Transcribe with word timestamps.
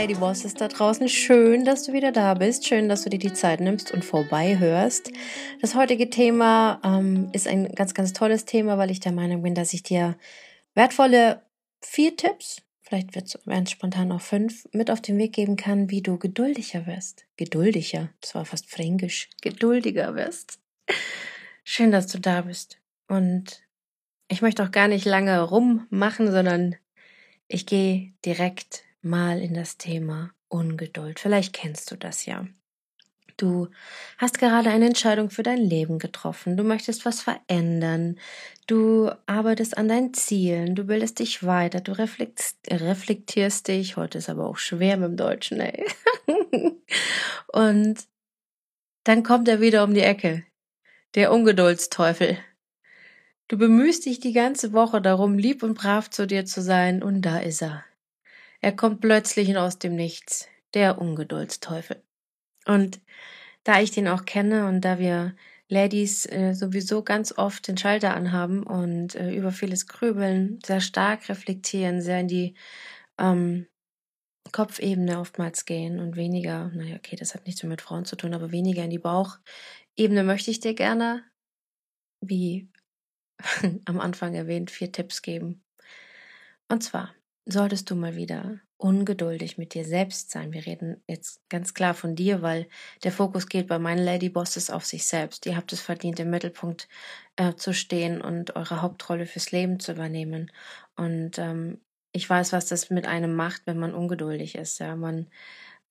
Ladybosses 0.00 0.54
da 0.54 0.68
draußen. 0.68 1.10
Schön, 1.10 1.66
dass 1.66 1.82
du 1.82 1.92
wieder 1.92 2.10
da 2.10 2.32
bist. 2.32 2.66
Schön, 2.66 2.88
dass 2.88 3.02
du 3.02 3.10
dir 3.10 3.18
die 3.18 3.34
Zeit 3.34 3.60
nimmst 3.60 3.92
und 3.92 4.02
vorbei 4.02 4.58
hörst. 4.58 5.12
Das 5.60 5.74
heutige 5.74 6.08
Thema 6.08 6.80
ähm, 6.82 7.28
ist 7.34 7.46
ein 7.46 7.74
ganz, 7.74 7.92
ganz 7.92 8.14
tolles 8.14 8.46
Thema, 8.46 8.78
weil 8.78 8.90
ich 8.90 9.00
der 9.00 9.12
Meinung 9.12 9.42
bin, 9.42 9.54
dass 9.54 9.74
ich 9.74 9.82
dir 9.82 10.16
wertvolle 10.74 11.42
vier 11.82 12.16
Tipps, 12.16 12.62
vielleicht 12.80 13.14
wird 13.14 13.26
es 13.26 13.70
spontan 13.70 14.08
noch 14.08 14.22
fünf, 14.22 14.66
mit 14.72 14.90
auf 14.90 15.02
den 15.02 15.18
Weg 15.18 15.34
geben 15.34 15.56
kann, 15.56 15.90
wie 15.90 16.00
du 16.00 16.16
geduldiger 16.16 16.86
wirst. 16.86 17.26
Geduldiger, 17.36 18.08
das 18.22 18.34
war 18.34 18.46
fast 18.46 18.70
fränkisch. 18.70 19.28
Geduldiger 19.42 20.14
wirst. 20.14 20.60
Schön, 21.62 21.92
dass 21.92 22.06
du 22.06 22.18
da 22.18 22.40
bist. 22.40 22.78
Und 23.06 23.60
ich 24.28 24.40
möchte 24.40 24.64
auch 24.64 24.70
gar 24.70 24.88
nicht 24.88 25.04
lange 25.04 25.42
rummachen, 25.42 26.32
sondern 26.32 26.76
ich 27.48 27.66
gehe 27.66 28.14
direkt 28.24 28.84
mal 29.02 29.40
in 29.40 29.54
das 29.54 29.78
Thema 29.78 30.32
Ungeduld. 30.48 31.20
Vielleicht 31.20 31.52
kennst 31.52 31.90
du 31.90 31.96
das 31.96 32.26
ja. 32.26 32.46
Du 33.36 33.68
hast 34.18 34.38
gerade 34.38 34.68
eine 34.68 34.86
Entscheidung 34.86 35.30
für 35.30 35.42
dein 35.42 35.58
Leben 35.58 35.98
getroffen. 35.98 36.58
Du 36.58 36.62
möchtest 36.62 37.06
was 37.06 37.22
verändern. 37.22 38.18
Du 38.66 39.10
arbeitest 39.24 39.78
an 39.78 39.88
deinen 39.88 40.12
Zielen. 40.12 40.74
Du 40.74 40.84
bildest 40.84 41.20
dich 41.20 41.42
weiter. 41.42 41.80
Du 41.80 41.92
reflektierst 41.92 43.68
dich. 43.68 43.96
Heute 43.96 44.18
ist 44.18 44.28
aber 44.28 44.46
auch 44.46 44.58
schwer 44.58 44.98
mit 44.98 45.08
dem 45.08 45.16
Deutschen, 45.16 45.60
ey. 45.60 45.86
Und 47.52 48.04
dann 49.04 49.22
kommt 49.22 49.48
er 49.48 49.62
wieder 49.62 49.84
um 49.84 49.94
die 49.94 50.00
Ecke. 50.00 50.44
Der 51.14 51.32
Ungeduldsteufel. 51.32 52.36
Du 53.48 53.56
bemühst 53.56 54.04
dich 54.04 54.20
die 54.20 54.34
ganze 54.34 54.72
Woche 54.72 55.00
darum, 55.00 55.38
lieb 55.38 55.62
und 55.62 55.74
brav 55.74 56.10
zu 56.10 56.26
dir 56.26 56.44
zu 56.44 56.62
sein, 56.62 57.02
und 57.02 57.22
da 57.22 57.38
ist 57.38 57.62
er. 57.62 57.84
Er 58.60 58.72
kommt 58.72 59.00
plötzlich 59.00 59.56
aus 59.56 59.78
dem 59.78 59.96
Nichts, 59.96 60.48
der 60.74 60.98
Ungeduldsteufel. 60.98 62.02
Und 62.66 63.00
da 63.64 63.80
ich 63.80 63.90
den 63.90 64.08
auch 64.08 64.24
kenne 64.24 64.66
und 64.66 64.82
da 64.82 64.98
wir 64.98 65.34
Ladies 65.68 66.26
äh, 66.26 66.52
sowieso 66.52 67.02
ganz 67.02 67.36
oft 67.38 67.68
den 67.68 67.78
Schalter 67.78 68.14
anhaben 68.14 68.64
und 68.64 69.14
äh, 69.14 69.32
über 69.32 69.52
vieles 69.52 69.86
grübeln, 69.86 70.58
sehr 70.64 70.80
stark 70.80 71.28
reflektieren, 71.28 72.02
sehr 72.02 72.20
in 72.20 72.28
die 72.28 72.54
ähm, 73.18 73.66
Kopfebene 74.50 75.20
oftmals 75.20 75.64
gehen 75.66 76.00
und 76.00 76.16
weniger, 76.16 76.70
naja, 76.74 76.96
okay, 76.96 77.14
das 77.14 77.34
hat 77.34 77.46
nichts 77.46 77.62
mehr 77.62 77.70
mit 77.70 77.82
Frauen 77.82 78.04
zu 78.04 78.16
tun, 78.16 78.34
aber 78.34 78.50
weniger 78.50 78.82
in 78.82 78.90
die 78.90 78.98
Bauchebene 78.98 80.24
möchte 80.24 80.50
ich 80.50 80.58
dir 80.58 80.74
gerne, 80.74 81.22
wie 82.20 82.68
am 83.84 84.00
Anfang 84.00 84.34
erwähnt, 84.34 84.72
vier 84.72 84.90
Tipps 84.90 85.22
geben. 85.22 85.62
Und 86.68 86.82
zwar 86.82 87.14
solltest 87.46 87.90
du 87.90 87.96
mal 87.96 88.16
wieder 88.16 88.60
ungeduldig 88.76 89.58
mit 89.58 89.74
dir 89.74 89.84
selbst 89.84 90.30
sein. 90.30 90.52
Wir 90.52 90.64
reden 90.64 91.02
jetzt 91.06 91.40
ganz 91.50 91.74
klar 91.74 91.94
von 91.94 92.14
dir, 92.14 92.40
weil 92.42 92.66
der 93.04 93.12
Fokus 93.12 93.46
geht 93.46 93.66
bei 93.66 93.78
meinen 93.78 94.02
Lady 94.02 94.30
Bosses 94.30 94.70
auf 94.70 94.86
sich 94.86 95.04
selbst. 95.04 95.44
Ihr 95.46 95.56
habt 95.56 95.72
es 95.72 95.80
verdient, 95.80 96.18
im 96.18 96.30
Mittelpunkt 96.30 96.88
äh, 97.36 97.54
zu 97.54 97.74
stehen 97.74 98.20
und 98.22 98.56
eure 98.56 98.80
Hauptrolle 98.80 99.26
fürs 99.26 99.52
Leben 99.52 99.80
zu 99.80 99.92
übernehmen. 99.92 100.50
Und 100.96 101.38
ähm, 101.38 101.80
ich 102.12 102.28
weiß, 102.28 102.52
was 102.52 102.66
das 102.66 102.90
mit 102.90 103.06
einem 103.06 103.34
macht, 103.34 103.62
wenn 103.66 103.78
man 103.78 103.94
ungeduldig 103.94 104.54
ist. 104.54 104.78
Ja, 104.80 104.96
man 104.96 105.28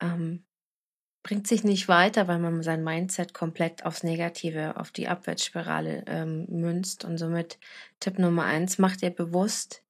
ähm, 0.02 0.44
bringt 1.22 1.47
sich 1.47 1.64
nicht 1.64 1.88
weiter, 1.88 2.27
weil 2.27 2.39
man 2.39 2.64
sein 2.64 2.83
Mindset 2.83 3.33
komplett 3.33 3.86
aufs 3.86 4.03
Negative, 4.03 4.77
auf 4.77 4.92
die 4.92 5.08
Abwärtsspirale 5.08 6.05
ähm, 6.08 6.47
münzt. 6.50 7.05
Und 7.05 7.20
somit 7.20 7.59
Tipp 8.00 8.17
Nummer 8.17 8.45
eins, 8.45 8.80
mach 8.80 8.95
dir 8.95 9.11
bewusst, 9.11 9.83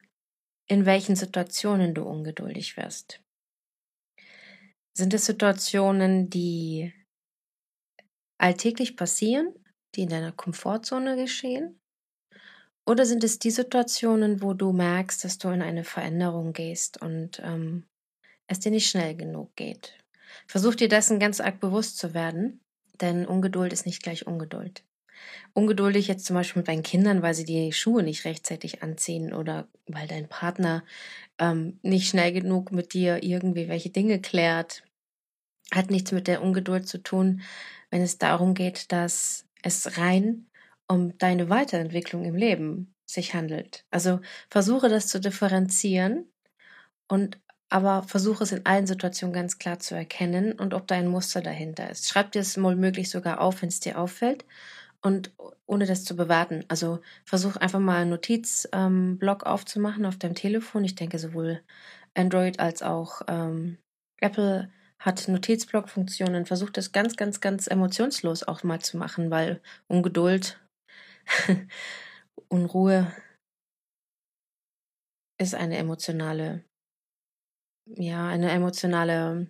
in 0.70 0.86
welchen 0.86 1.16
Situationen 1.16 1.94
du 1.94 2.04
ungeduldig 2.04 2.78
wirst. 2.78 3.22
Sind 4.94 5.14
es 5.14 5.26
Situationen, 5.26 6.30
die 6.30 6.94
alltäglich 8.38 8.96
passieren, 8.96 9.54
die 9.96 10.04
in 10.04 10.10
deiner 10.10 10.32
Komfortzone 10.32 11.16
geschehen? 11.16 11.80
Oder 12.86 13.06
sind 13.06 13.24
es 13.24 13.40
die 13.40 13.52
Situationen, 13.52 14.42
wo 14.42 14.54
du 14.54 14.72
merkst, 14.72 15.24
dass 15.24 15.38
du 15.38 15.50
in 15.50 15.62
eine 15.62 15.84
Veränderung 15.84 16.54
gehst 16.54 17.02
und 17.02 17.40
ähm, 17.44 17.88
es 18.48 18.60
dir 18.60 18.72
nicht 18.72 18.90
schnell 18.90 19.16
genug 19.16 19.56
geht? 19.56 19.98
Versuch 20.48 20.76
dir 20.76 20.88
dessen 20.88 21.20
ganz 21.20 21.40
arg 21.40 21.60
bewusst 21.60 21.98
zu 21.98 22.14
werden, 22.14 22.62
denn 23.02 23.26
Ungeduld 23.26 23.74
ist 23.74 23.86
nicht 23.86 24.04
gleich 24.04 24.28
Ungeduld. 24.28 24.84
Ungeduldig 25.54 26.08
jetzt 26.08 26.26
zum 26.26 26.36
Beispiel 26.36 26.62
mit 26.62 26.68
deinen 26.68 26.84
Kindern, 26.84 27.22
weil 27.22 27.34
sie 27.34 27.46
die 27.46 27.72
Schuhe 27.74 28.04
nicht 28.04 28.26
rechtzeitig 28.26 28.84
anziehen 28.84 29.34
oder 29.34 29.68
weil 29.88 30.08
dein 30.08 30.28
Partner 30.28 30.84
ähm, 31.40 31.80
nicht 31.82 32.10
schnell 32.10 32.32
genug 32.32 32.72
mit 32.72 32.94
dir 32.94 33.24
irgendwie 33.24 33.68
welche 33.68 33.90
Dinge 33.90 34.20
klärt, 34.20 34.84
hat 35.72 35.92
nichts 35.92 36.12
mit 36.12 36.28
der 36.28 36.42
Ungeduld 36.42 36.88
zu 36.88 37.00
tun, 37.02 37.42
wenn 37.90 38.02
es 38.02 38.18
darum 38.18 38.54
geht, 38.54 38.92
dass 38.92 39.46
es 39.64 39.98
rein 39.98 40.48
um 40.88 41.18
deine 41.18 41.50
Weiterentwicklung 41.50 42.26
im 42.26 42.36
Leben 42.36 42.94
sich 43.06 43.34
handelt. 43.34 43.86
Also 43.92 44.20
versuche 44.50 44.90
das 44.90 45.08
zu 45.08 45.20
differenzieren 45.20 46.26
und 47.08 47.40
aber 47.70 48.04
versuche 48.04 48.44
es 48.44 48.52
in 48.52 48.66
allen 48.66 48.88
Situationen 48.88 49.34
ganz 49.34 49.60
klar 49.60 49.80
zu 49.80 49.94
erkennen 49.96 50.54
und 50.54 50.74
ob 50.74 50.88
da 50.88 50.96
ein 50.96 51.08
Muster 51.08 51.42
dahinter 51.42 51.90
ist. 51.90 52.10
Schreib 52.10 52.32
dir 52.32 52.42
es 52.42 52.58
mal 52.58 52.76
möglich 52.76 53.10
sogar 53.12 53.42
auf, 53.42 53.62
wenn 53.62 53.70
es 53.70 53.80
dir 53.80 54.00
auffällt 54.00 54.44
und 55.02 55.34
ohne 55.66 55.86
das 55.86 56.04
zu 56.04 56.16
bewerten. 56.16 56.66
Also 56.68 57.00
versuch 57.26 57.56
einfach 57.56 57.80
mal 57.80 58.02
einen 58.02 58.10
Notizblock 58.12 59.44
ähm, 59.44 59.48
aufzumachen 59.48 60.06
auf 60.06 60.18
deinem 60.18 60.36
Telefon. 60.36 60.84
Ich 60.84 60.96
denke 60.96 61.20
sowohl 61.20 61.62
Android 62.16 62.60
als 62.60 62.82
auch 62.82 63.22
ähm, 63.28 63.78
Apple 64.20 64.70
hat 65.00 65.28
Notizblock-Funktionen. 65.28 66.46
Versuch 66.46 66.70
das 66.70 66.92
ganz, 66.92 67.16
ganz, 67.16 67.40
ganz 67.40 67.68
emotionslos 67.68 68.44
auch 68.44 68.64
mal 68.64 68.82
zu 68.82 68.98
machen, 68.98 69.32
weil 69.32 69.62
Ungeduld, 69.88 70.60
Unruhe 72.50 73.12
ist 75.38 75.56
eine 75.56 75.78
emotionale 75.78 76.64
ja, 77.98 78.28
eine 78.28 78.52
emotionale 78.52 79.48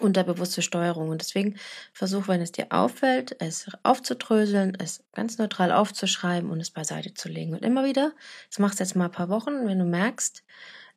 unterbewusste 0.00 0.62
Steuerung. 0.62 1.08
Und 1.08 1.20
deswegen 1.20 1.56
versuch, 1.92 2.28
wenn 2.28 2.40
es 2.40 2.52
dir 2.52 2.66
auffällt, 2.70 3.36
es 3.40 3.66
aufzudröseln, 3.82 4.76
es 4.78 5.04
ganz 5.12 5.38
neutral 5.38 5.72
aufzuschreiben 5.72 6.50
und 6.50 6.60
es 6.60 6.70
beiseite 6.70 7.14
zu 7.14 7.28
legen. 7.28 7.54
Und 7.54 7.64
immer 7.64 7.84
wieder, 7.84 8.12
das 8.48 8.58
machst 8.58 8.80
du 8.80 8.84
jetzt 8.84 8.96
mal 8.96 9.06
ein 9.06 9.12
paar 9.12 9.28
Wochen, 9.28 9.66
wenn 9.66 9.78
du 9.78 9.84
merkst, 9.84 10.44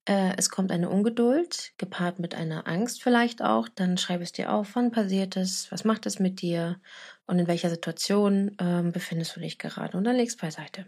äh, 0.05 0.35
es 0.37 0.49
kommt 0.49 0.71
eine 0.71 0.89
Ungeduld, 0.89 1.73
gepaart 1.77 2.19
mit 2.19 2.33
einer 2.33 2.67
Angst 2.67 3.03
vielleicht 3.03 3.41
auch, 3.41 3.67
dann 3.69 3.97
schreib 3.97 4.21
es 4.21 4.31
dir 4.31 4.51
auf, 4.51 4.75
wann 4.75 4.91
passiert 4.91 5.37
es, 5.37 5.71
was 5.71 5.83
macht 5.83 6.05
es 6.05 6.19
mit 6.19 6.41
dir 6.41 6.79
und 7.27 7.39
in 7.39 7.47
welcher 7.47 7.69
Situation 7.69 8.57
äh, 8.57 8.81
befindest 8.91 9.35
du 9.35 9.39
dich 9.39 9.59
gerade. 9.59 9.97
Und 9.97 10.03
dann 10.03 10.15
legst 10.15 10.41
beiseite. 10.41 10.85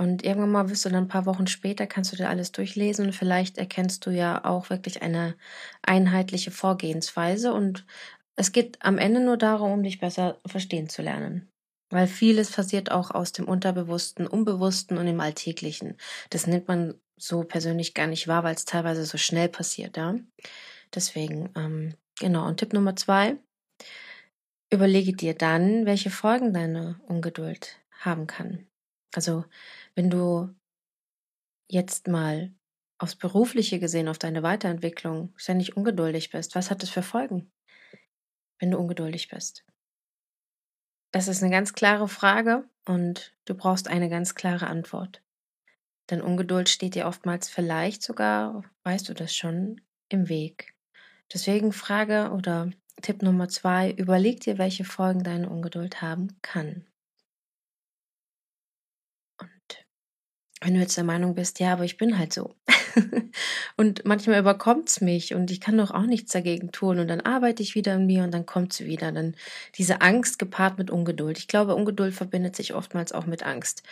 Und 0.00 0.24
irgendwann 0.24 0.50
mal 0.50 0.70
wirst 0.70 0.86
du 0.86 0.88
dann 0.88 1.04
ein 1.04 1.08
paar 1.08 1.26
Wochen 1.26 1.46
später, 1.46 1.86
kannst 1.86 2.10
du 2.10 2.16
dir 2.16 2.30
alles 2.30 2.52
durchlesen 2.52 3.04
und 3.04 3.12
vielleicht 3.12 3.58
erkennst 3.58 4.06
du 4.06 4.10
ja 4.10 4.46
auch 4.46 4.70
wirklich 4.70 5.02
eine 5.02 5.36
einheitliche 5.82 6.50
Vorgehensweise. 6.50 7.52
Und 7.52 7.84
es 8.34 8.52
geht 8.52 8.78
am 8.80 8.96
Ende 8.96 9.20
nur 9.20 9.36
darum, 9.36 9.72
um 9.72 9.82
dich 9.82 10.00
besser 10.00 10.38
verstehen 10.46 10.88
zu 10.88 11.02
lernen. 11.02 11.50
Weil 11.90 12.06
vieles 12.06 12.50
passiert 12.50 12.90
auch 12.90 13.10
aus 13.10 13.32
dem 13.32 13.46
Unterbewussten, 13.46 14.26
Unbewussten 14.26 14.96
und 14.96 15.06
im 15.06 15.20
Alltäglichen. 15.20 15.98
Das 16.30 16.46
nimmt 16.46 16.66
man 16.66 16.94
so 17.18 17.44
persönlich 17.44 17.92
gar 17.92 18.06
nicht 18.06 18.26
wahr, 18.26 18.42
weil 18.42 18.54
es 18.54 18.64
teilweise 18.64 19.04
so 19.04 19.18
schnell 19.18 19.50
passiert, 19.50 19.98
ja. 19.98 20.14
Deswegen, 20.94 21.50
ähm, 21.56 21.92
genau. 22.18 22.46
Und 22.46 22.56
Tipp 22.56 22.72
Nummer 22.72 22.96
zwei, 22.96 23.36
überlege 24.72 25.12
dir 25.12 25.34
dann, 25.34 25.84
welche 25.84 26.08
Folgen 26.08 26.54
deine 26.54 26.98
Ungeduld 27.06 27.76
haben 27.98 28.26
kann. 28.26 28.66
Also 29.14 29.44
wenn 29.94 30.10
du 30.10 30.54
jetzt 31.68 32.08
mal 32.08 32.52
aufs 32.98 33.16
Berufliche 33.16 33.78
gesehen, 33.78 34.08
auf 34.08 34.18
deine 34.18 34.42
Weiterentwicklung 34.42 35.32
ständig 35.36 35.76
ungeduldig 35.76 36.30
bist, 36.30 36.54
was 36.54 36.70
hat 36.70 36.82
das 36.82 36.90
für 36.90 37.02
Folgen, 37.02 37.50
wenn 38.58 38.70
du 38.70 38.78
ungeduldig 38.78 39.28
bist? 39.28 39.64
Das 41.12 41.26
ist 41.26 41.42
eine 41.42 41.50
ganz 41.50 41.72
klare 41.72 42.08
Frage 42.08 42.68
und 42.86 43.34
du 43.46 43.54
brauchst 43.54 43.88
eine 43.88 44.08
ganz 44.08 44.34
klare 44.34 44.66
Antwort. 44.66 45.22
Denn 46.10 46.20
Ungeduld 46.20 46.68
steht 46.68 46.94
dir 46.94 47.06
oftmals 47.06 47.48
vielleicht 47.48 48.02
sogar, 48.02 48.64
weißt 48.82 49.08
du 49.08 49.14
das 49.14 49.34
schon, 49.34 49.80
im 50.08 50.28
Weg. 50.28 50.74
Deswegen 51.32 51.72
Frage 51.72 52.32
oder 52.32 52.70
Tipp 53.00 53.22
Nummer 53.22 53.48
zwei, 53.48 53.92
überleg 53.92 54.40
dir, 54.40 54.58
welche 54.58 54.84
Folgen 54.84 55.22
deine 55.22 55.48
Ungeduld 55.48 56.02
haben 56.02 56.36
kann. 56.42 56.89
Wenn 60.60 60.74
du 60.74 60.80
jetzt 60.80 60.96
der 60.96 61.04
Meinung 61.04 61.34
bist, 61.34 61.58
ja, 61.58 61.72
aber 61.72 61.84
ich 61.84 61.96
bin 61.96 62.18
halt 62.18 62.34
so. 62.34 62.54
und 63.76 64.04
manchmal 64.04 64.38
überkommt's 64.38 65.00
mich 65.00 65.34
und 65.34 65.50
ich 65.50 65.60
kann 65.60 65.78
doch 65.78 65.90
auch 65.90 66.04
nichts 66.04 66.32
dagegen 66.32 66.70
tun 66.70 66.98
und 66.98 67.08
dann 67.08 67.20
arbeite 67.20 67.62
ich 67.62 67.74
wieder 67.74 67.94
an 67.94 68.06
mir 68.06 68.24
und 68.24 68.32
dann 68.32 68.44
kommt 68.44 68.72
sie 68.72 68.84
wieder. 68.84 69.10
Dann 69.10 69.34
diese 69.76 70.02
Angst 70.02 70.38
gepaart 70.38 70.76
mit 70.76 70.90
Ungeduld. 70.90 71.38
Ich 71.38 71.48
glaube, 71.48 71.74
Ungeduld 71.74 72.14
verbindet 72.14 72.56
sich 72.56 72.74
oftmals 72.74 73.12
auch 73.12 73.26
mit 73.26 73.42
Angst. 73.42 73.82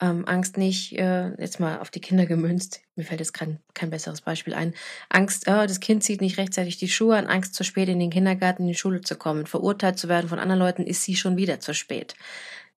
Ähm, 0.00 0.26
Angst 0.26 0.56
nicht, 0.56 0.98
äh, 0.98 1.30
jetzt 1.40 1.60
mal 1.60 1.78
auf 1.78 1.90
die 1.90 2.00
Kinder 2.00 2.26
gemünzt, 2.26 2.80
mir 2.96 3.04
fällt 3.04 3.20
jetzt 3.20 3.32
kein, 3.32 3.60
kein 3.74 3.90
besseres 3.90 4.20
Beispiel 4.20 4.54
ein. 4.54 4.74
Angst, 5.08 5.44
oh, 5.46 5.66
das 5.66 5.80
Kind 5.80 6.02
zieht 6.02 6.20
nicht 6.20 6.38
rechtzeitig 6.38 6.76
die 6.76 6.88
Schuhe 6.88 7.16
an, 7.16 7.26
Angst 7.26 7.54
zu 7.54 7.62
spät 7.62 7.88
in 7.88 8.00
den 8.00 8.10
Kindergarten, 8.10 8.62
in 8.62 8.68
die 8.68 8.74
Schule 8.74 9.00
zu 9.00 9.16
kommen. 9.16 9.46
Verurteilt 9.46 9.98
zu 9.98 10.08
werden 10.08 10.28
von 10.28 10.38
anderen 10.38 10.58
Leuten, 10.58 10.82
ist 10.82 11.04
sie 11.04 11.14
schon 11.14 11.36
wieder 11.36 11.60
zu 11.60 11.72
spät. 11.72 12.14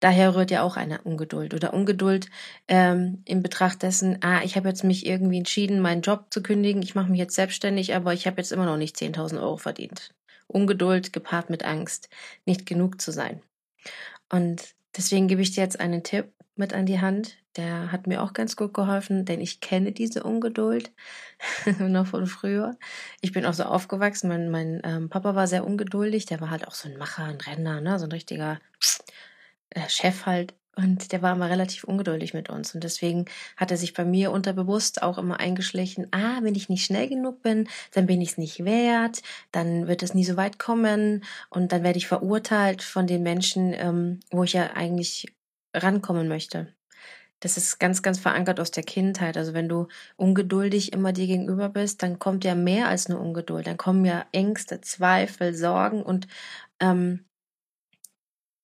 Daher 0.00 0.36
rührt 0.36 0.50
ja 0.50 0.62
auch 0.62 0.76
eine 0.76 1.00
Ungeduld 1.02 1.54
oder 1.54 1.74
Ungeduld 1.74 2.28
ähm, 2.68 3.22
in 3.24 3.42
Betracht 3.42 3.82
dessen, 3.82 4.18
ah, 4.22 4.42
ich 4.44 4.56
habe 4.56 4.68
jetzt 4.68 4.84
mich 4.84 5.06
irgendwie 5.06 5.38
entschieden, 5.38 5.80
meinen 5.80 6.02
Job 6.02 6.26
zu 6.30 6.42
kündigen, 6.42 6.82
ich 6.82 6.94
mache 6.94 7.10
mich 7.10 7.18
jetzt 7.18 7.34
selbstständig, 7.34 7.94
aber 7.94 8.12
ich 8.12 8.26
habe 8.26 8.36
jetzt 8.36 8.52
immer 8.52 8.66
noch 8.66 8.76
nicht 8.76 8.96
10.000 8.96 9.40
Euro 9.40 9.56
verdient. 9.56 10.14
Ungeduld 10.46 11.12
gepaart 11.12 11.50
mit 11.50 11.64
Angst, 11.64 12.08
nicht 12.46 12.64
genug 12.64 13.00
zu 13.00 13.10
sein. 13.10 13.42
Und 14.30 14.74
deswegen 14.96 15.28
gebe 15.28 15.42
ich 15.42 15.52
dir 15.52 15.62
jetzt 15.62 15.80
einen 15.80 16.02
Tipp 16.02 16.32
mit 16.54 16.74
an 16.74 16.86
die 16.86 17.00
Hand. 17.00 17.36
Der 17.56 17.90
hat 17.90 18.06
mir 18.06 18.22
auch 18.22 18.34
ganz 18.34 18.56
gut 18.56 18.74
geholfen, 18.74 19.24
denn 19.24 19.40
ich 19.40 19.60
kenne 19.60 19.92
diese 19.92 20.22
Ungeduld 20.22 20.92
noch 21.78 22.06
von 22.06 22.26
früher. 22.26 22.76
Ich 23.20 23.32
bin 23.32 23.44
auch 23.46 23.54
so 23.54 23.64
aufgewachsen. 23.64 24.28
Mein, 24.28 24.50
mein 24.50 24.80
ähm, 24.84 25.08
Papa 25.08 25.34
war 25.34 25.46
sehr 25.46 25.66
ungeduldig. 25.66 26.26
Der 26.26 26.40
war 26.40 26.50
halt 26.50 26.68
auch 26.68 26.74
so 26.74 26.88
ein 26.88 26.96
Macher, 26.98 27.24
ein 27.24 27.40
Renner, 27.40 27.80
ne? 27.80 27.98
so 27.98 28.04
ein 28.04 28.12
richtiger 28.12 28.60
äh, 29.70 29.88
Chef 29.88 30.26
halt 30.26 30.54
und 30.78 31.10
der 31.10 31.22
war 31.22 31.34
immer 31.34 31.50
relativ 31.50 31.82
ungeduldig 31.82 32.34
mit 32.34 32.50
uns. 32.50 32.72
Und 32.72 32.84
deswegen 32.84 33.24
hat 33.56 33.72
er 33.72 33.76
sich 33.76 33.94
bei 33.94 34.04
mir 34.04 34.30
unterbewusst 34.30 35.02
auch 35.02 35.18
immer 35.18 35.40
eingeschlichen, 35.40 36.06
ah, 36.12 36.38
wenn 36.42 36.54
ich 36.54 36.68
nicht 36.68 36.84
schnell 36.84 37.08
genug 37.08 37.42
bin, 37.42 37.68
dann 37.92 38.06
bin 38.06 38.20
ich 38.20 38.30
es 38.30 38.38
nicht 38.38 38.64
wert, 38.64 39.22
dann 39.50 39.88
wird 39.88 40.04
es 40.04 40.14
nie 40.14 40.24
so 40.24 40.36
weit 40.36 40.60
kommen 40.60 41.24
und 41.50 41.72
dann 41.72 41.82
werde 41.82 41.98
ich 41.98 42.06
verurteilt 42.06 42.82
von 42.82 43.08
den 43.08 43.24
Menschen, 43.24 43.72
ähm, 43.74 44.20
wo 44.30 44.44
ich 44.44 44.52
ja 44.52 44.70
eigentlich 44.74 45.34
rankommen 45.74 46.28
möchte. 46.28 46.72
Das 47.40 47.56
ist 47.56 47.78
ganz, 47.80 48.02
ganz 48.02 48.18
verankert 48.20 48.60
aus 48.60 48.70
der 48.70 48.84
Kindheit. 48.84 49.36
Also 49.36 49.54
wenn 49.54 49.68
du 49.68 49.88
ungeduldig 50.16 50.92
immer 50.92 51.12
dir 51.12 51.26
gegenüber 51.26 51.68
bist, 51.68 52.02
dann 52.04 52.18
kommt 52.20 52.44
ja 52.44 52.54
mehr 52.54 52.88
als 52.88 53.08
nur 53.08 53.20
Ungeduld. 53.20 53.66
Dann 53.66 53.76
kommen 53.76 54.04
ja 54.04 54.26
Ängste, 54.32 54.80
Zweifel, 54.80 55.54
Sorgen 55.54 56.02
und 56.04 56.28
ähm, 56.80 57.24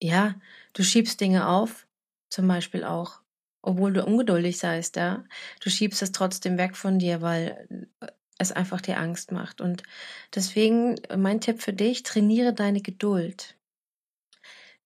ja, 0.01 0.35
du 0.75 0.85
schiebst 0.85 1.21
Dinge 1.21 1.49
auf, 1.49 1.87
zum 2.29 2.47
Beispiel 2.47 2.85
auch, 2.85 3.21
obwohl 3.62 3.93
du 3.94 4.05
ungeduldig 4.05 4.59
seist, 4.59 4.97
ja. 4.97 5.25
Du 5.61 5.71
schiebst 5.71 6.03
es 6.03 6.12
trotzdem 6.12 6.59
weg 6.59 6.76
von 6.76 6.99
dir, 6.99 7.23
weil 7.23 7.87
äh, 8.00 8.06
es 8.38 8.53
einfach 8.53 8.81
dir 8.81 8.99
Angst 8.99 9.32
macht. 9.32 9.61
Und 9.61 9.85
deswegen 10.35 10.97
mein 11.17 11.41
Tipp 11.41 11.62
für 11.62 11.73
dich, 11.73 12.03
trainiere 12.03 12.53
deine 12.53 12.82
Geduld. 12.82 13.56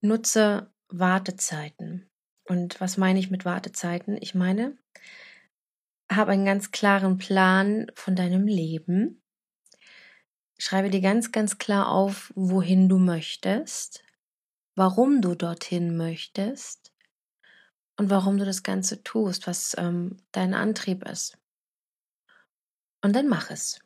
Nutze 0.01 0.71
Wartezeiten. 0.87 2.09
Und 2.47 2.79
was 2.79 2.97
meine 2.97 3.19
ich 3.19 3.29
mit 3.29 3.45
Wartezeiten? 3.45 4.17
Ich 4.21 4.33
meine, 4.33 4.77
habe 6.11 6.31
einen 6.31 6.45
ganz 6.45 6.71
klaren 6.71 7.17
Plan 7.17 7.91
von 7.95 8.15
deinem 8.15 8.47
Leben. 8.47 9.21
Schreibe 10.57 10.89
dir 10.89 11.01
ganz, 11.01 11.31
ganz 11.31 11.57
klar 11.57 11.89
auf, 11.89 12.31
wohin 12.35 12.87
du 12.89 12.97
möchtest 12.97 14.03
warum 14.79 15.21
du 15.21 15.35
dorthin 15.35 15.97
möchtest 15.97 16.93
und 17.97 18.09
warum 18.09 18.37
du 18.37 18.45
das 18.45 18.63
Ganze 18.63 19.03
tust, 19.03 19.45
was 19.45 19.75
ähm, 19.77 20.15
dein 20.31 20.53
Antrieb 20.53 21.03
ist. 21.03 21.37
Und 23.01 23.13
dann 23.13 23.27
mach 23.27 23.51
es. 23.51 23.81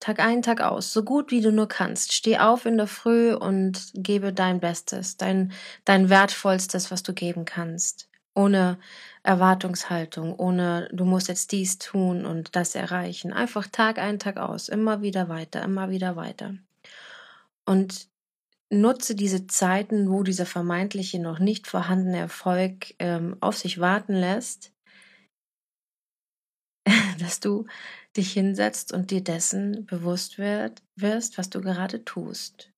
Tag 0.00 0.18
ein, 0.18 0.42
Tag 0.42 0.60
aus, 0.60 0.92
so 0.92 1.04
gut 1.04 1.30
wie 1.30 1.42
du 1.42 1.52
nur 1.52 1.68
kannst. 1.68 2.12
Steh 2.12 2.38
auf 2.38 2.66
in 2.66 2.76
der 2.76 2.88
Früh 2.88 3.32
und 3.32 3.92
gebe 3.94 4.32
dein 4.32 4.58
Bestes, 4.58 5.16
dein, 5.16 5.52
dein 5.84 6.10
Wertvollstes, 6.10 6.90
was 6.90 7.04
du 7.04 7.12
geben 7.12 7.44
kannst. 7.44 8.08
Ohne 8.34 8.80
Erwartungshaltung, 9.22 10.34
ohne 10.34 10.88
du 10.90 11.04
musst 11.04 11.28
jetzt 11.28 11.52
dies 11.52 11.78
tun 11.78 12.26
und 12.26 12.56
das 12.56 12.74
erreichen. 12.74 13.32
Einfach 13.32 13.68
Tag 13.68 13.98
ein, 13.98 14.18
Tag 14.18 14.38
aus, 14.38 14.68
immer 14.68 15.02
wieder 15.02 15.28
weiter, 15.28 15.62
immer 15.62 15.90
wieder 15.90 16.16
weiter. 16.16 16.56
Und 17.64 18.11
nutze 18.72 19.14
diese 19.14 19.46
Zeiten, 19.46 20.10
wo 20.10 20.22
dieser 20.22 20.46
vermeintliche 20.46 21.18
noch 21.18 21.38
nicht 21.38 21.66
vorhandene 21.66 22.18
Erfolg 22.18 22.94
ähm, 22.98 23.36
auf 23.40 23.56
sich 23.58 23.78
warten 23.78 24.14
lässt, 24.14 24.72
dass 27.20 27.40
du 27.40 27.66
dich 28.16 28.32
hinsetzt 28.32 28.92
und 28.92 29.10
dir 29.10 29.22
dessen 29.22 29.86
bewusst 29.86 30.38
wird, 30.38 30.82
wirst, 30.96 31.38
was 31.38 31.50
du 31.50 31.60
gerade 31.60 32.04
tust. 32.04 32.70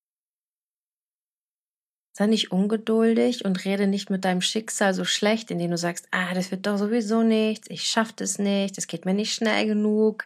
Sei 2.17 2.27
nicht 2.27 2.53
ungeduldig 2.53 3.45
und 3.45 3.65
rede 3.65 3.89
nicht 3.89 4.09
mit 4.09 4.25
deinem 4.25 4.41
Schicksal 4.41 4.95
so 4.95 5.05
schlecht, 5.05 5.51
indem 5.51 5.73
du 5.73 5.79
sagst, 5.79 6.07
ah, 6.13 6.33
das 6.33 6.53
wird 6.53 6.65
doch 6.65 6.77
sowieso 6.77 7.23
nichts, 7.25 7.69
ich 7.71 7.85
schaff 7.85 8.13
das 8.13 8.39
nicht, 8.39 8.77
das 8.77 8.87
geht 8.87 9.05
mir 9.05 9.15
nicht 9.15 9.35
schnell 9.35 9.67
genug, 9.67 10.25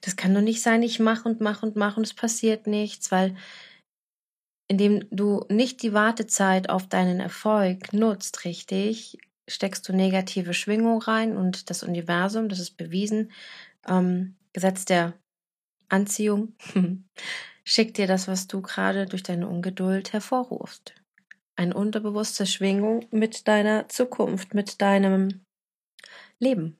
das 0.00 0.16
kann 0.16 0.34
doch 0.34 0.40
nicht 0.40 0.62
sein, 0.62 0.82
ich 0.82 0.98
mach 0.98 1.24
und 1.24 1.40
mach 1.40 1.62
und 1.62 1.76
mach 1.76 1.96
und 1.96 2.04
es 2.04 2.14
passiert 2.14 2.66
nichts, 2.66 3.12
weil 3.12 3.36
indem 4.68 5.06
du 5.10 5.44
nicht 5.48 5.82
die 5.82 5.94
Wartezeit 5.94 6.68
auf 6.68 6.86
deinen 6.86 7.20
Erfolg 7.20 7.92
nutzt, 7.92 8.44
richtig, 8.44 9.18
steckst 9.48 9.88
du 9.88 9.94
negative 9.94 10.52
Schwingung 10.52 11.00
rein 11.00 11.36
und 11.36 11.70
das 11.70 11.82
Universum, 11.82 12.48
das 12.48 12.60
ist 12.60 12.76
bewiesen, 12.76 13.32
ähm, 13.88 14.36
Gesetz 14.52 14.84
der 14.84 15.14
Anziehung, 15.88 16.54
schickt 17.64 17.96
dir 17.96 18.06
das, 18.06 18.28
was 18.28 18.46
du 18.46 18.60
gerade 18.60 19.06
durch 19.06 19.22
deine 19.22 19.48
Ungeduld 19.48 20.12
hervorrufst. 20.12 20.94
Eine 21.56 21.74
unterbewusste 21.74 22.46
Schwingung 22.46 23.06
mit 23.10 23.48
deiner 23.48 23.88
Zukunft, 23.88 24.54
mit 24.54 24.80
deinem 24.80 25.44
Leben. 26.38 26.78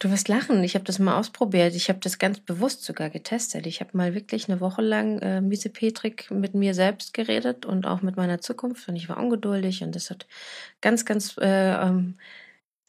Du 0.00 0.10
wirst 0.12 0.28
lachen. 0.28 0.62
Ich 0.62 0.74
habe 0.74 0.84
das 0.84 1.00
mal 1.00 1.18
ausprobiert. 1.18 1.74
Ich 1.74 1.88
habe 1.88 1.98
das 1.98 2.18
ganz 2.18 2.38
bewusst 2.38 2.84
sogar 2.84 3.10
getestet. 3.10 3.66
Ich 3.66 3.80
habe 3.80 3.96
mal 3.96 4.14
wirklich 4.14 4.48
eine 4.48 4.60
Woche 4.60 4.80
lang 4.80 5.18
äh, 5.20 5.40
Miese 5.40 5.70
Petrik 5.70 6.30
mit 6.30 6.54
mir 6.54 6.72
selbst 6.74 7.14
geredet 7.14 7.66
und 7.66 7.84
auch 7.84 8.00
mit 8.00 8.16
meiner 8.16 8.40
Zukunft. 8.40 8.88
Und 8.88 8.94
ich 8.94 9.08
war 9.08 9.16
ungeduldig 9.18 9.82
und 9.82 9.96
das 9.96 10.10
hat 10.10 10.28
ganz, 10.80 11.04
ganz, 11.04 11.36
äh, 11.38 11.72
ähm, 11.82 12.16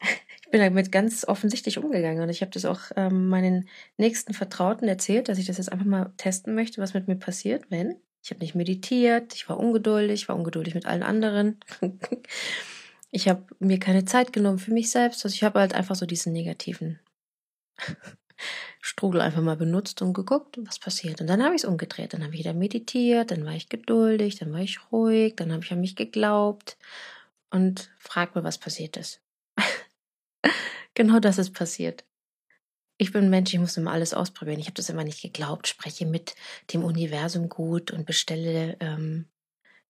ich 0.42 0.50
bin 0.50 0.60
damit 0.60 0.92
ganz 0.92 1.26
offensichtlich 1.26 1.78
umgegangen. 1.78 2.22
Und 2.22 2.28
ich 2.28 2.42
habe 2.42 2.52
das 2.52 2.64
auch 2.64 2.80
ähm, 2.94 3.28
meinen 3.28 3.68
nächsten 3.96 4.32
Vertrauten 4.32 4.86
erzählt, 4.86 5.28
dass 5.28 5.38
ich 5.38 5.46
das 5.46 5.58
jetzt 5.58 5.72
einfach 5.72 5.86
mal 5.86 6.12
testen 6.16 6.54
möchte, 6.54 6.80
was 6.80 6.94
mit 6.94 7.08
mir 7.08 7.16
passiert, 7.16 7.64
wenn. 7.70 7.96
Ich 8.22 8.30
habe 8.30 8.40
nicht 8.40 8.54
meditiert, 8.54 9.34
ich 9.34 9.48
war 9.48 9.58
ungeduldig, 9.58 10.28
war 10.28 10.36
ungeduldig 10.36 10.74
mit 10.74 10.86
allen 10.86 11.02
anderen. 11.02 11.58
ich 13.10 13.28
habe 13.28 13.44
mir 13.58 13.78
keine 13.78 14.04
Zeit 14.04 14.32
genommen 14.32 14.58
für 14.58 14.72
mich 14.72 14.90
selbst. 14.90 15.24
Also 15.24 15.34
ich 15.34 15.42
habe 15.42 15.60
halt 15.60 15.74
einfach 15.74 15.96
so 15.96 16.06
diesen 16.06 16.32
negativen 16.32 17.00
Strudel 18.80 19.20
einfach 19.20 19.42
mal 19.42 19.56
benutzt 19.56 20.00
und 20.00 20.14
geguckt, 20.14 20.58
was 20.62 20.78
passiert. 20.78 21.20
Und 21.20 21.26
dann 21.26 21.42
habe 21.42 21.54
ich 21.54 21.62
es 21.62 21.68
umgedreht. 21.68 22.14
Dann 22.14 22.22
habe 22.22 22.34
ich 22.34 22.40
wieder 22.40 22.54
meditiert, 22.54 23.30
dann 23.30 23.44
war 23.44 23.54
ich 23.54 23.68
geduldig, 23.68 24.36
dann 24.38 24.52
war 24.52 24.60
ich 24.60 24.92
ruhig, 24.92 25.34
dann 25.36 25.52
habe 25.52 25.64
ich 25.64 25.72
an 25.72 25.80
mich 25.80 25.96
geglaubt 25.96 26.76
und 27.50 27.90
frag 27.98 28.34
mir, 28.34 28.44
was 28.44 28.58
passiert 28.58 28.96
ist. 28.96 29.20
genau 30.94 31.18
das 31.18 31.38
ist 31.38 31.52
passiert. 31.52 32.04
Ich 32.96 33.12
bin 33.12 33.24
ein 33.24 33.30
Mensch, 33.30 33.52
ich 33.52 33.60
muss 33.60 33.76
immer 33.76 33.92
alles 33.92 34.14
ausprobieren. 34.14 34.60
Ich 34.60 34.66
habe 34.66 34.74
das 34.74 34.90
immer 34.90 35.04
nicht 35.04 35.22
geglaubt, 35.22 35.66
spreche 35.66 36.06
mit 36.06 36.36
dem 36.72 36.84
Universum 36.84 37.48
gut 37.48 37.90
und 37.90 38.04
bestelle 38.04 38.76
ähm, 38.80 39.26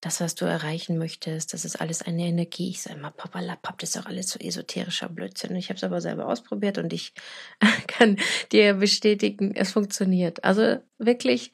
das, 0.01 0.21
was 0.21 0.35
du 0.35 0.47
erreichen 0.47 0.97
möchtest, 0.97 1.53
das 1.53 1.65
ist 1.65 1.81
alles 1.81 2.03
eine 2.03 2.27
Energie. 2.27 2.71
Ich 2.71 2.83
sage 2.83 2.99
immer, 2.99 3.11
papalapap, 3.11 3.79
das 3.79 3.91
ist 3.91 3.97
doch 3.97 4.07
alles 4.07 4.31
so 4.31 4.39
esoterischer 4.39 5.09
Blödsinn. 5.09 5.55
Ich 5.57 5.69
habe 5.69 5.77
es 5.77 5.85
aber 5.85 6.01
selber 6.01 6.27
ausprobiert 6.27 6.79
und 6.79 6.93
ich 6.93 7.13
kann 7.87 8.17
dir 8.51 8.75
bestätigen, 8.75 9.55
es 9.55 9.73
funktioniert. 9.73 10.43
Also 10.45 10.79
wirklich 10.99 11.53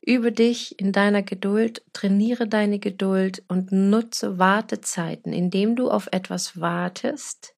übe 0.00 0.30
dich 0.30 0.78
in 0.78 0.92
deiner 0.92 1.22
Geduld, 1.22 1.82
trainiere 1.92 2.46
deine 2.46 2.78
Geduld 2.78 3.42
und 3.48 3.72
nutze 3.72 4.38
Wartezeiten, 4.38 5.32
indem 5.32 5.74
du 5.74 5.90
auf 5.90 6.08
etwas 6.12 6.60
wartest, 6.60 7.54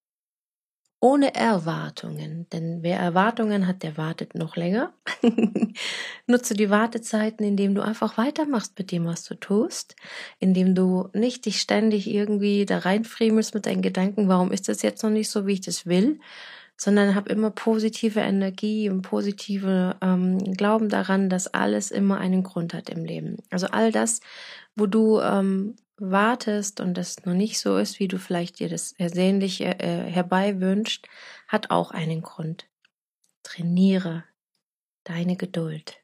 ohne 1.01 1.35
Erwartungen. 1.35 2.47
Denn 2.53 2.83
wer 2.83 2.99
Erwartungen 2.99 3.67
hat, 3.67 3.83
der 3.83 3.97
wartet 3.97 4.35
noch 4.35 4.57
länger. 4.57 4.93
Nutze 6.27 6.55
die 6.55 6.69
Wartezeiten, 6.69 7.45
indem 7.45 7.75
du 7.75 7.83
einfach 7.83 8.19
weitermachst 8.19 8.79
mit 8.79 8.93
dem, 8.93 9.07
was 9.07 9.25
du 9.25 9.35
tust, 9.35 9.97
indem 10.39 10.75
du 10.75 11.09
nicht 11.15 11.47
dich 11.47 11.61
ständig 11.61 12.09
irgendwie 12.09 12.67
da 12.67 12.79
reinfriemelst 12.79 13.55
mit 13.55 13.67
deinen 13.67 13.83
Gedanken, 13.83 14.29
warum 14.29 14.53
ist 14.53 14.69
das 14.69 14.83
jetzt 14.83 15.03
noch 15.03 15.11
nicht 15.11 15.31
so, 15.31 15.47
wie 15.47 15.55
ich 15.55 15.63
das 15.63 15.87
will, 15.87 16.21
sondern 16.77 17.15
hab 17.15 17.29
immer 17.29 17.51
positive 17.51 18.21
Energie 18.21 18.91
und 18.91 19.03
positive 19.03 19.97
ähm, 20.03 20.39
Glauben 20.55 20.91
daran, 20.91 21.31
dass 21.31 21.47
alles 21.47 21.91
immer 21.91 22.19
einen 22.19 22.43
Grund 22.43 22.75
hat 22.75 22.91
im 22.91 23.05
Leben. 23.05 23.39
Also 23.51 23.69
all 23.69 23.91
das, 23.91 24.21
wo 24.77 24.87
du 24.87 25.21
ähm, 25.21 25.77
wartest 26.01 26.81
und 26.81 26.99
es 26.99 27.25
noch 27.25 27.35
nicht 27.35 27.59
so 27.59 27.77
ist, 27.77 28.01
wie 28.01 28.09
du 28.09 28.19
vielleicht 28.19 28.59
dir 28.59 28.69
das 28.69 28.93
ersehnlich 28.93 29.61
äh, 29.61 30.11
herbeiwünscht, 30.11 31.07
hat 31.49 31.71
auch 31.71 31.91
einen 31.91 32.23
Grund. 32.23 32.69
trainiere 33.43 34.25
deine 35.05 35.37
Geduld. 35.37 36.01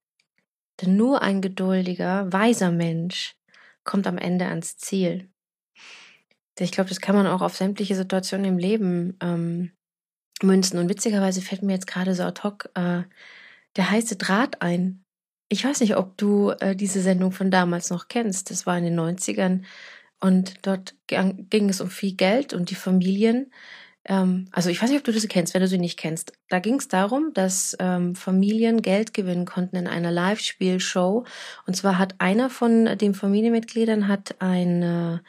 Denn 0.81 0.97
nur 0.97 1.23
ein 1.23 1.41
geduldiger, 1.41 2.33
weiser 2.33 2.71
Mensch 2.71 3.37
kommt 3.85 4.07
am 4.07 4.19
Ende 4.19 4.47
ans 4.47 4.77
Ziel. 4.77 5.31
Ich 6.59 6.73
glaube, 6.73 6.89
das 6.89 7.01
kann 7.01 7.15
man 7.15 7.27
auch 7.27 7.43
auf 7.43 7.57
sämtliche 7.57 7.95
Situationen 7.95 8.47
im 8.47 8.59
Leben 8.59 9.17
ähm, 9.21 9.73
münzen. 10.43 10.79
Und 10.79 10.89
witzigerweise 10.89 11.43
fällt 11.43 11.63
mir 11.63 11.75
jetzt 11.75 11.87
gerade 11.87 12.15
so 12.15 12.23
ad 12.25 12.43
hoc 12.43 12.71
äh, 12.75 13.03
der 13.77 13.91
heiße 13.91 14.17
Draht 14.17 14.63
ein. 14.63 15.05
Ich 15.49 15.65
weiß 15.65 15.81
nicht, 15.81 15.97
ob 15.97 16.17
du 16.17 16.51
äh, 16.51 16.75
diese 16.75 17.01
Sendung 17.01 17.33
von 17.33 17.51
damals 17.51 17.91
noch 17.91 18.09
kennst. 18.09 18.51
Das 18.51 18.67
war 18.67 18.77
in 18.79 18.85
den 18.85 18.99
90ern 18.99 19.63
und 20.21 20.67
dort 20.67 20.95
ging 21.07 21.69
es 21.69 21.81
um 21.81 21.91
viel 21.91 22.15
Geld 22.15 22.53
und 22.53 22.71
die 22.71 22.75
Familien. 22.75 23.53
Ähm, 24.05 24.49
also 24.53 24.71
ich 24.71 24.81
weiß 24.81 24.91
nicht, 24.91 24.99
ob 24.99 25.05
du 25.05 25.13
das 25.13 25.27
kennst, 25.29 25.55
wenn 25.55 25.61
du 25.61 25.69
sie 25.69 25.79
nicht 25.79 25.99
kennst. 25.99 26.33
Da 26.49 26.59
ging 26.59 26.77
es 26.77 26.89
darum, 26.89 27.33
dass 27.35 27.77
ähm, 27.81 28.15
Familien 28.15 28.83
Geld 28.83 29.15
gewinnen 29.15 29.47
konnten 29.47 29.77
in 29.77 29.87
einer 29.87 30.11
Live-Spielshow. 30.11 31.25
Und 31.67 31.75
zwar 31.75 31.99
hat 31.99 32.15
einer 32.19 32.51
von 32.51 32.97
den 32.99 33.15
Familienmitgliedern 33.15 34.09
hat 34.09 34.37
eine, 34.39 35.23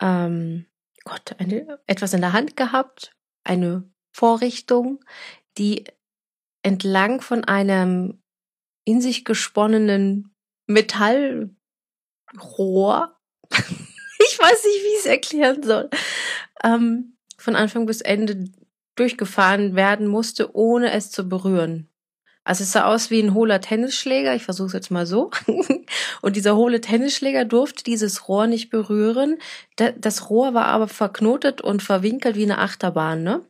ähm, 0.00 0.66
Gott, 1.04 1.34
eine, 1.38 1.78
etwas 1.86 2.14
in 2.14 2.20
der 2.20 2.32
Hand 2.32 2.56
gehabt, 2.56 3.12
eine 3.44 3.84
Vorrichtung, 4.12 5.04
die 5.58 5.84
entlang 6.62 7.20
von 7.20 7.44
einem 7.44 8.18
in 8.86 9.02
sich 9.02 9.26
gesponnenen 9.26 10.34
Metallrohr 10.66 11.50
ich 14.18 14.38
weiß 14.38 14.64
nicht, 14.64 14.82
wie 14.82 14.94
ich 14.94 14.98
es 15.00 15.06
erklären 15.06 15.62
soll, 15.62 15.90
ähm, 16.64 17.16
von 17.38 17.56
Anfang 17.56 17.86
bis 17.86 18.00
Ende 18.00 18.50
durchgefahren 18.96 19.76
werden 19.76 20.06
musste, 20.06 20.54
ohne 20.54 20.92
es 20.92 21.10
zu 21.10 21.28
berühren. 21.28 21.88
Also 22.44 22.62
es 22.62 22.72
sah 22.72 22.84
aus 22.84 23.10
wie 23.10 23.20
ein 23.20 23.34
hohler 23.34 23.60
Tennisschläger, 23.60 24.34
ich 24.34 24.44
versuche 24.44 24.68
es 24.68 24.72
jetzt 24.72 24.90
mal 24.90 25.04
so. 25.04 25.30
Und 26.22 26.36
dieser 26.36 26.56
hohle 26.56 26.80
Tennisschläger 26.80 27.44
durfte 27.44 27.82
dieses 27.82 28.28
Rohr 28.28 28.46
nicht 28.46 28.70
berühren. 28.70 29.38
Das 29.98 30.30
Rohr 30.30 30.54
war 30.54 30.66
aber 30.66 30.86
verknotet 30.86 31.60
und 31.60 31.82
verwinkelt 31.82 32.36
wie 32.36 32.44
eine 32.44 32.58
Achterbahn, 32.58 33.24
ne? 33.24 33.44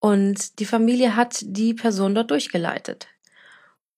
Und 0.00 0.58
die 0.58 0.64
Familie 0.64 1.14
hat 1.14 1.38
die 1.42 1.74
Person 1.74 2.14
dort 2.14 2.30
durchgeleitet. 2.30 3.06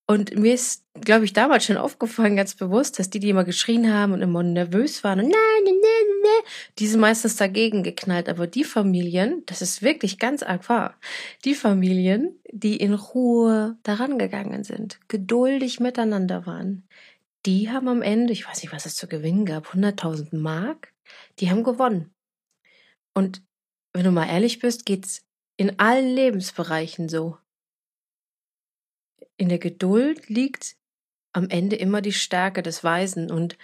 Und 0.07 0.37
mir 0.37 0.53
ist, 0.53 0.85
glaube 1.01 1.25
ich, 1.25 1.33
damals 1.33 1.65
schon 1.65 1.77
aufgefallen, 1.77 2.35
ganz 2.35 2.53
bewusst, 2.53 2.99
dass 2.99 3.09
die, 3.09 3.19
die 3.19 3.29
immer 3.29 3.43
geschrien 3.43 3.91
haben 3.91 4.13
und 4.13 4.21
immer 4.21 4.43
nervös 4.43 5.03
waren 5.03 5.19
und 5.19 5.29
nein, 5.29 5.63
nein, 5.63 5.73
nein, 5.81 6.21
nein, 6.21 6.51
die 6.77 6.85
sind 6.85 6.99
meistens 6.99 7.37
dagegen 7.37 7.81
geknallt. 7.81 8.29
Aber 8.29 8.45
die 8.45 8.63
Familien, 8.63 9.41
das 9.47 9.63
ist 9.63 9.81
wirklich 9.81 10.19
ganz 10.19 10.43
arg 10.43 10.69
wahr, 10.69 10.99
die 11.43 11.55
Familien, 11.55 12.39
die 12.51 12.77
in 12.77 12.93
Ruhe 12.93 13.77
daran 13.81 14.19
gegangen 14.19 14.63
sind, 14.63 14.99
geduldig 15.07 15.79
miteinander 15.79 16.45
waren, 16.45 16.87
die 17.47 17.71
haben 17.71 17.87
am 17.87 18.03
Ende, 18.03 18.33
ich 18.33 18.47
weiß 18.47 18.61
nicht, 18.61 18.73
was 18.73 18.85
es 18.85 18.95
zu 18.95 19.07
gewinnen 19.07 19.45
gab, 19.45 19.73
100.000 19.73 20.37
Mark, 20.37 20.93
die 21.39 21.49
haben 21.49 21.63
gewonnen. 21.63 22.13
Und 23.15 23.41
wenn 23.93 24.03
du 24.03 24.11
mal 24.11 24.27
ehrlich 24.27 24.59
bist, 24.59 24.85
geht's 24.85 25.23
in 25.57 25.79
allen 25.79 26.13
Lebensbereichen 26.13 27.09
so 27.09 27.37
in 29.37 29.49
der 29.49 29.59
Geduld 29.59 30.29
liegt 30.29 30.75
am 31.33 31.49
Ende 31.49 31.75
immer 31.75 32.01
die 32.01 32.13
Stärke 32.13 32.63
des 32.63 32.83
Weisen 32.83 33.29
und 33.29 33.57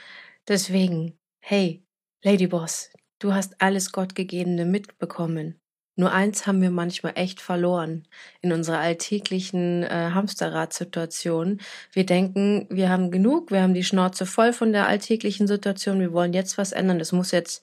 deswegen, 0.47 1.17
hey, 1.39 1.83
Ladyboss, 2.23 2.91
du 3.19 3.33
hast 3.33 3.61
alles 3.61 3.91
Gottgegebene 3.91 4.65
mitbekommen. 4.65 5.61
Nur 5.97 6.11
eins 6.11 6.47
haben 6.47 6.61
wir 6.61 6.71
manchmal 6.71 7.13
echt 7.15 7.41
verloren 7.41 8.07
in 8.41 8.51
unserer 8.51 8.79
alltäglichen 8.79 9.83
äh, 9.83 10.11
Hamsterrad-Situation. 10.13 11.59
Wir 11.91 12.05
denken, 12.05 12.65
wir 12.69 12.89
haben 12.89 13.11
genug, 13.11 13.51
wir 13.51 13.61
haben 13.61 13.73
die 13.73 13.83
Schnauze 13.83 14.25
voll 14.25 14.53
von 14.53 14.71
der 14.71 14.87
alltäglichen 14.87 15.47
Situation, 15.47 15.99
wir 15.99 16.13
wollen 16.13 16.33
jetzt 16.33 16.57
was 16.57 16.71
ändern, 16.71 16.99
das 16.99 17.11
muss 17.11 17.31
jetzt 17.31 17.61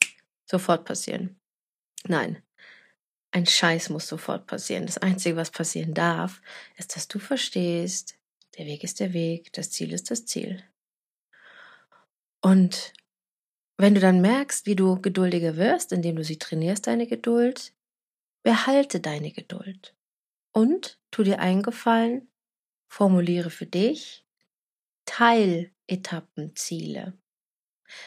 sofort 0.48 0.84
passieren. 0.84 1.38
Nein, 2.06 2.42
ein 3.30 3.47
Scheiß 3.47 3.90
muss 3.90 4.08
sofort 4.08 4.47
passieren. 4.47 4.87
Das 4.87 4.99
Einzige, 4.99 5.37
was 5.37 5.50
passieren 5.50 5.94
darf, 5.94 6.40
ist, 6.76 6.97
dass 6.97 7.08
du 7.08 7.18
verstehst, 7.18 8.16
der 8.56 8.66
Weg 8.66 8.85
ist 8.85 9.00
der 9.00 9.12
Weg, 9.12 9.52
das 9.52 9.70
Ziel 9.70 9.92
ist 9.92 10.11
das 10.11 10.26
Ziel. 10.26 10.62
Und 12.40 12.92
wenn 13.76 13.94
du 13.94 14.00
dann 14.00 14.20
merkst, 14.20 14.66
wie 14.66 14.76
du 14.76 15.00
geduldiger 15.00 15.56
wirst, 15.56 15.92
indem 15.92 16.16
du 16.16 16.25
sie 16.25 16.38
trainierst, 16.38 16.87
deine 16.87 17.06
Geduld, 17.06 17.73
behalte 18.42 19.00
deine 19.00 19.30
Geduld. 19.30 19.94
Und 20.52 20.99
tu 21.11 21.23
dir 21.23 21.38
eingefallen, 21.38 22.30
formuliere 22.88 23.50
für 23.50 23.66
dich 23.66 24.25
Teiletappenziele. 25.04 27.12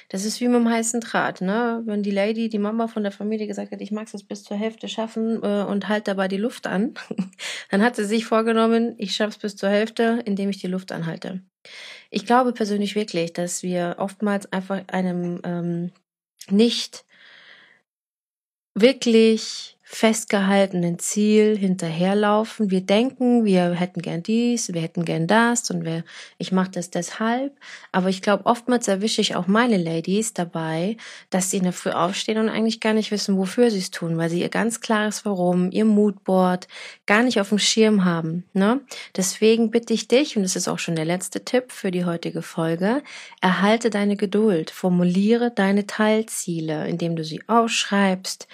Das 0.09 0.25
ist 0.25 0.39
wie 0.41 0.47
mit 0.47 0.55
dem 0.55 0.69
heißen 0.69 1.01
Draht, 1.01 1.41
ne? 1.41 1.81
Wenn 1.85 2.03
die 2.03 2.11
Lady, 2.11 2.49
die 2.49 2.59
Mama 2.59 2.87
von 2.87 3.03
der 3.03 3.11
Familie 3.11 3.47
gesagt 3.47 3.71
hat, 3.71 3.81
ich 3.81 3.91
mag 3.91 4.07
es 4.13 4.23
bis 4.23 4.43
zur 4.43 4.57
Hälfte 4.57 4.87
schaffen 4.87 5.41
äh, 5.43 5.63
und 5.63 5.87
halt 5.87 6.07
dabei 6.07 6.27
die 6.27 6.37
Luft 6.37 6.67
an, 6.67 6.93
dann 7.69 7.81
hat 7.81 7.95
sie 7.95 8.05
sich 8.05 8.25
vorgenommen, 8.25 8.95
ich 8.97 9.15
schaffe 9.15 9.31
es 9.31 9.37
bis 9.37 9.55
zur 9.55 9.69
Hälfte, 9.69 10.21
indem 10.25 10.49
ich 10.49 10.59
die 10.59 10.67
Luft 10.67 10.91
anhalte. 10.91 11.41
Ich 12.09 12.25
glaube 12.25 12.53
persönlich 12.53 12.95
wirklich, 12.95 13.33
dass 13.33 13.63
wir 13.63 13.95
oftmals 13.99 14.51
einfach 14.51 14.81
einem 14.87 15.39
ähm, 15.43 15.91
nicht 16.49 17.05
wirklich 18.73 19.77
festgehaltenen 19.93 20.99
Ziel 20.99 21.57
hinterherlaufen. 21.57 22.71
Wir 22.71 22.79
denken, 22.79 23.43
wir 23.43 23.71
hätten 23.73 24.01
gern 24.01 24.23
dies, 24.23 24.73
wir 24.73 24.81
hätten 24.81 25.03
gern 25.03 25.27
das 25.27 25.69
und 25.69 25.83
wir, 25.83 26.05
ich 26.37 26.53
mache 26.53 26.71
das 26.71 26.91
deshalb. 26.91 27.51
Aber 27.91 28.07
ich 28.07 28.21
glaube, 28.21 28.45
oftmals 28.45 28.87
erwische 28.87 29.19
ich 29.19 29.35
auch 29.35 29.47
meine 29.47 29.75
Ladies 29.75 30.33
dabei, 30.33 30.95
dass 31.29 31.51
sie 31.51 31.57
in 31.57 31.63
der 31.63 31.73
Früh 31.73 31.89
aufstehen 31.89 32.37
und 32.37 32.47
eigentlich 32.47 32.79
gar 32.79 32.93
nicht 32.93 33.11
wissen, 33.11 33.37
wofür 33.37 33.69
sie 33.69 33.79
es 33.79 33.91
tun, 33.91 34.17
weil 34.17 34.29
sie 34.29 34.39
ihr 34.39 34.47
ganz 34.47 34.79
klares 34.79 35.25
Warum, 35.25 35.71
ihr 35.71 35.83
Moodboard 35.83 36.69
gar 37.05 37.21
nicht 37.21 37.41
auf 37.41 37.49
dem 37.49 37.59
Schirm 37.59 38.05
haben. 38.05 38.45
Ne? 38.53 38.79
Deswegen 39.17 39.71
bitte 39.71 39.93
ich 39.93 40.07
dich, 40.07 40.37
und 40.37 40.43
das 40.43 40.55
ist 40.55 40.69
auch 40.69 40.79
schon 40.79 40.95
der 40.95 41.05
letzte 41.05 41.43
Tipp 41.43 41.73
für 41.73 41.91
die 41.91 42.05
heutige 42.05 42.41
Folge, 42.41 43.03
erhalte 43.41 43.89
deine 43.89 44.15
Geduld, 44.15 44.71
formuliere 44.71 45.51
deine 45.51 45.85
Teilziele, 45.85 46.87
indem 46.87 47.17
du 47.17 47.25
sie 47.25 47.41
aufschreibst, 47.47 48.47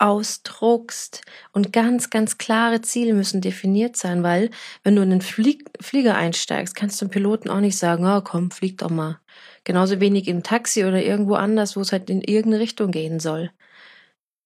ausdruckst 0.00 1.22
und 1.52 1.72
ganz, 1.72 2.10
ganz 2.10 2.38
klare 2.38 2.80
Ziele 2.80 3.12
müssen 3.12 3.40
definiert 3.40 3.96
sein, 3.96 4.22
weil 4.22 4.50
wenn 4.82 4.96
du 4.96 5.02
in 5.02 5.10
den 5.10 5.20
Flieg 5.20 5.70
Flieger 5.80 6.16
einsteigst, 6.16 6.74
kannst 6.74 7.00
du 7.00 7.06
dem 7.06 7.10
Piloten 7.10 7.50
auch 7.50 7.60
nicht 7.60 7.76
sagen, 7.76 8.06
oh, 8.06 8.20
komm, 8.22 8.50
flieg 8.50 8.78
doch 8.78 8.90
mal. 8.90 9.20
Genauso 9.64 10.00
wenig 10.00 10.26
im 10.26 10.42
Taxi 10.42 10.84
oder 10.84 11.02
irgendwo 11.02 11.34
anders, 11.34 11.76
wo 11.76 11.80
es 11.80 11.92
halt 11.92 12.08
in 12.08 12.22
irgendeine 12.22 12.62
Richtung 12.62 12.90
gehen 12.90 13.20
soll. 13.20 13.50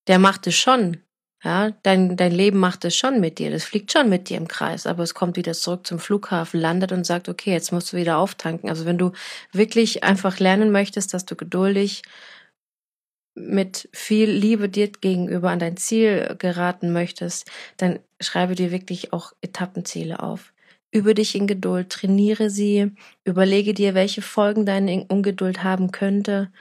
Der 0.08 0.18
macht 0.18 0.46
es 0.46 0.56
schon. 0.56 0.99
Ja, 1.44 1.73
dein, 1.82 2.16
dein 2.16 2.32
Leben 2.32 2.58
macht 2.58 2.87
es 2.87 2.96
schon 2.96 3.20
mit 3.20 3.38
dir. 3.38 3.50
Das 3.50 3.64
fliegt 3.64 3.92
schon 3.92 4.08
mit 4.08 4.30
dir 4.30 4.38
im 4.38 4.49
Kreis. 4.49 4.87
Aber 4.87 5.02
es 5.02 5.12
kommt 5.12 5.37
wieder 5.37 5.52
zurück 5.52 5.87
zum 5.87 5.99
Flughafen, 5.99 6.58
landet 6.58 6.90
und 6.90 7.04
sagt, 7.04 7.28
okay, 7.28 7.52
jetzt 7.52 7.70
musst 7.70 7.92
du 7.92 7.99
wieder 7.99 8.16
auftanken. 8.16 8.70
Also 8.70 8.87
wenn 8.87 8.96
du 8.96 9.12
wirklich 9.52 10.02
einfach 10.04 10.38
lernen 10.38 10.73
möchtest, 10.73 11.12
dass 11.12 11.26
du 11.26 11.37
geduldig 11.37 12.02
mit 13.35 13.88
viel 13.93 14.31
Liebe 14.31 14.69
dir 14.69 14.88
gegenüber 14.88 15.50
an 15.50 15.59
dein 15.59 15.76
Ziel 15.76 16.37
geraten 16.38 16.93
möchtest, 16.93 17.50
dann 17.76 17.99
schreibe 18.21 18.55
dir 18.55 18.71
wirklich 18.71 19.12
auch 19.12 19.33
Etappenziele 19.41 20.23
auf. 20.23 20.53
Übe 20.93 21.14
dich 21.14 21.35
in 21.35 21.49
Geduld, 21.49 21.91
trainiere 21.91 22.50
sie, 22.50 22.93
überlege 23.25 23.75
dir, 23.75 23.95
welche 23.95 24.23
Folgen 24.23 24.64
deine 24.64 25.05
Ungeduld 25.09 25.64
haben 25.64 25.91
könnte 25.91 26.53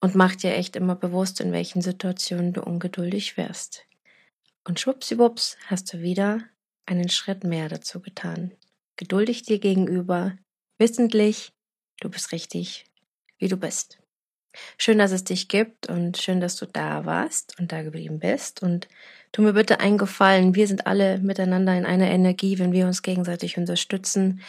und 0.00 0.14
mach 0.14 0.36
dir 0.36 0.54
echt 0.54 0.76
immer 0.76 0.94
bewusst, 0.94 1.40
in 1.40 1.52
welchen 1.52 1.82
Situationen 1.82 2.52
du 2.52 2.62
ungeduldig 2.62 3.36
wirst. 3.36 3.84
Und 4.64 4.78
schwuppsiwupps 4.78 5.56
hast 5.66 5.92
du 5.92 6.00
wieder 6.00 6.44
einen 6.86 7.08
Schritt 7.08 7.44
mehr 7.44 7.68
dazu 7.68 8.00
getan. 8.00 8.52
Geduldig 8.96 9.42
dir 9.42 9.58
gegenüber, 9.58 10.36
wissentlich, 10.78 11.52
du 12.00 12.08
bist 12.08 12.32
richtig, 12.32 12.84
wie 13.38 13.48
du 13.48 13.56
bist. 13.56 13.99
Schön, 14.78 14.98
dass 14.98 15.12
es 15.12 15.24
dich 15.24 15.48
gibt 15.48 15.88
und 15.88 16.18
schön, 16.18 16.40
dass 16.40 16.56
du 16.56 16.66
da 16.66 17.04
warst 17.04 17.58
und 17.58 17.72
da 17.72 17.82
geblieben 17.82 18.18
bist. 18.18 18.62
Und 18.62 18.88
tu 19.32 19.42
mir 19.42 19.52
bitte 19.52 19.80
einen 19.80 19.98
Gefallen. 19.98 20.54
Wir 20.54 20.66
sind 20.66 20.86
alle 20.86 21.18
miteinander 21.18 21.76
in 21.76 21.86
einer 21.86 22.10
Energie, 22.10 22.58
wenn 22.58 22.72
wir 22.72 22.86
uns 22.86 23.02
gegenseitig 23.02 23.58
unterstützen. 23.58 24.40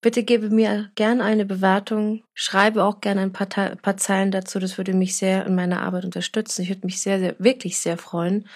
Bitte 0.00 0.22
gebe 0.22 0.50
mir 0.50 0.90
gerne 0.96 1.24
eine 1.24 1.46
Bewertung. 1.46 2.24
Schreibe 2.34 2.84
auch 2.84 3.00
gerne 3.00 3.22
ein 3.22 3.32
paar, 3.32 3.46
paar 3.46 3.96
Zeilen 3.96 4.30
dazu. 4.30 4.58
Das 4.58 4.76
würde 4.76 4.92
mich 4.92 5.16
sehr 5.16 5.46
in 5.46 5.54
meiner 5.54 5.82
Arbeit 5.82 6.04
unterstützen. 6.04 6.62
Ich 6.62 6.68
würde 6.68 6.84
mich 6.84 7.00
sehr, 7.00 7.18
sehr, 7.18 7.36
wirklich 7.38 7.78
sehr 7.78 7.96
freuen. 7.96 8.46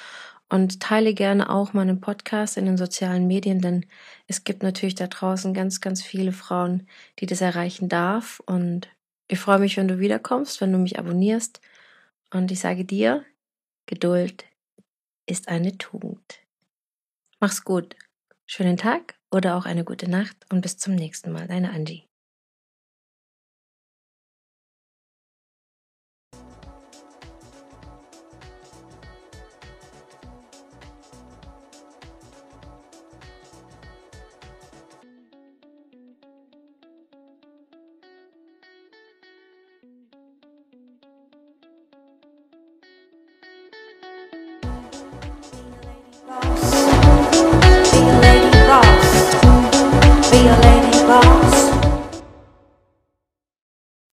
Und 0.51 0.81
teile 0.81 1.15
gerne 1.15 1.51
auch 1.51 1.75
meinen 1.75 2.01
Podcast 2.01 2.57
in 2.57 2.65
den 2.65 2.79
sozialen 2.79 3.27
Medien, 3.27 3.61
denn 3.61 3.85
es 4.27 4.45
gibt 4.45 4.63
natürlich 4.63 4.95
da 4.95 5.07
draußen 5.07 5.53
ganz, 5.53 5.83
ganz 5.83 6.03
viele 6.03 6.33
Frauen, 6.33 6.87
die 7.19 7.27
das 7.27 7.43
erreichen 7.43 7.89
darf. 7.89 8.41
Und 8.47 8.89
ich 9.29 9.39
freue 9.39 9.59
mich, 9.59 9.77
wenn 9.77 9.89
du 9.89 9.99
wiederkommst, 9.99 10.61
wenn 10.61 10.73
du 10.73 10.79
mich 10.79 10.99
abonnierst. 10.99 11.61
Und 12.33 12.51
ich 12.51 12.61
sage 12.61 12.85
dir, 12.85 13.25
Geduld 13.87 14.45
ist 15.27 15.49
eine 15.49 15.77
Tugend. 15.79 16.41
Mach's 17.41 17.63
gut. 17.65 17.97
Schönen 18.47 18.79
Tag 18.79 19.19
oder 19.31 19.57
auch 19.57 19.67
eine 19.67 19.85
gute 19.85 20.11
Nacht 20.11 20.37
und 20.51 20.63
bis 20.63 20.79
zum 20.79 20.95
nächsten 20.95 21.33
Mal. 21.33 21.47
Deine 21.47 21.71
Angie. 21.71 22.08